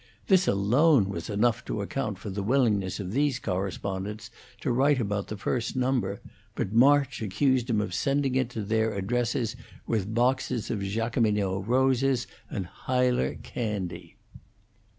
This 0.29 0.47
alone 0.47 1.09
was 1.09 1.29
enough 1.29 1.63
to 1.65 1.83
account 1.83 2.17
for 2.17 2.31
the 2.31 2.41
willingness 2.41 2.99
of 2.99 3.11
these 3.11 3.37
correspondents 3.37 4.31
to 4.61 4.71
write 4.71 4.99
about 4.99 5.27
the 5.27 5.37
first 5.37 5.75
number, 5.75 6.21
but 6.55 6.73
March 6.73 7.21
accused 7.21 7.69
him 7.69 7.79
of 7.79 7.93
sending 7.93 8.33
it 8.33 8.49
to 8.49 8.63
their 8.63 8.95
addresses 8.95 9.55
with 9.85 10.11
boxes 10.15 10.71
of 10.71 10.81
Jacqueminot 10.81 11.67
roses 11.67 12.25
and 12.49 12.65
Huyler 12.87 13.35
candy. 13.43 14.15